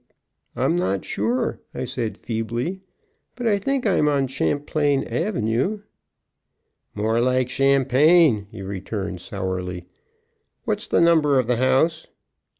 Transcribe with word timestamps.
_"]"No 0.55 0.63
(hic), 0.63 0.65
I'm 0.65 0.75
not 0.75 1.05
sure," 1.05 1.59
I 1.75 1.85
said 1.85 2.17
feebly, 2.17 2.81
"but 3.35 3.45
I 3.47 3.59
think 3.59 3.85
I'm 3.85 4.07
on 4.07 4.25
Champlain 4.25 5.03
avenue." 5.03 5.81
"More 6.95 7.21
like 7.21 7.49
champagne," 7.51 8.47
he 8.49 8.63
returned, 8.63 9.21
sourly. 9.21 9.85
"What's 10.65 10.87
the 10.87 11.01
number 11.01 11.37
of 11.37 11.45
the 11.45 11.57
house?" 11.57 12.07